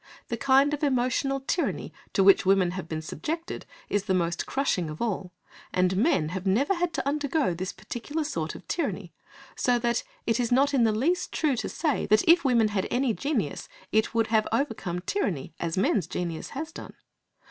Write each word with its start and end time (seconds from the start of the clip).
The 0.29 0.35
kind 0.37 0.73
of 0.73 0.83
emotional 0.83 1.41
tyranny 1.41 1.93
to 2.13 2.23
which 2.23 2.43
women 2.43 2.71
have 2.71 2.89
been 2.89 3.03
subjected 3.03 3.67
is 3.87 4.05
the 4.05 4.15
most 4.15 4.47
crushing 4.47 4.89
of 4.89 4.99
all, 4.99 5.31
and 5.71 5.95
men 5.95 6.29
have 6.29 6.47
never 6.47 6.73
had 6.73 6.91
to 6.93 7.07
undergo 7.07 7.53
this 7.53 7.71
particular 7.71 8.23
sort 8.23 8.55
of 8.55 8.67
tyranny, 8.67 9.13
so 9.55 9.77
that 9.77 10.01
it 10.25 10.39
is 10.39 10.51
not 10.51 10.73
in 10.73 10.85
the 10.85 10.91
least 10.91 11.31
true 11.31 11.55
to 11.57 11.69
say 11.69 12.07
that 12.07 12.27
if 12.27 12.43
women 12.43 12.69
had 12.69 12.85
had 12.85 12.91
any 12.91 13.13
genius 13.13 13.69
it 13.91 14.11
would 14.15 14.25
have 14.33 14.47
overcome 14.51 15.01
tyranny, 15.01 15.53
as 15.59 15.77
men's 15.77 16.07
genius 16.07 16.49
has 16.49 16.71
done. 16.71 16.93